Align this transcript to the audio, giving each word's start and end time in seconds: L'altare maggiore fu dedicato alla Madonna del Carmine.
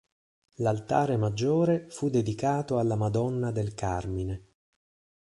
L'altare 0.55 1.15
maggiore 1.15 1.85
fu 1.91 2.09
dedicato 2.09 2.79
alla 2.79 2.95
Madonna 2.95 3.51
del 3.51 3.75
Carmine. 3.75 4.43